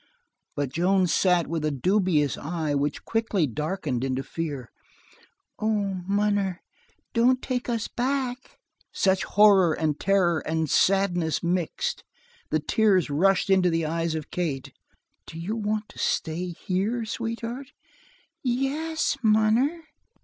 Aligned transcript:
But 0.55 0.69
Joan 0.69 1.05
sat 1.05 1.45
with 1.45 1.63
a 1.63 1.69
dubious 1.69 2.35
eye 2.35 2.73
which 2.73 3.05
quickly 3.05 3.45
darkened 3.45 4.03
into 4.03 4.23
fear. 4.23 4.71
"Oh, 5.59 6.01
Munner, 6.07 6.63
don't 7.13 7.39
take 7.39 7.69
us 7.69 7.87
back!" 7.87 8.57
Such 8.91 9.23
horror 9.25 9.73
and 9.73 9.99
terror 9.99 10.39
and 10.39 10.67
sadness 10.67 11.43
mixed! 11.43 12.03
The 12.49 12.59
tears 12.59 13.11
rushed 13.11 13.51
into 13.51 13.69
the 13.69 13.85
eyes 13.85 14.15
of 14.15 14.31
Kate. 14.31 14.73
"Do 15.27 15.37
you 15.37 15.55
want 15.55 15.87
to 15.89 15.99
stay 15.99 16.47
here, 16.65 17.05
sweetheart?" 17.05 17.67
"Yes, 18.41 19.17
munner." 19.21 19.81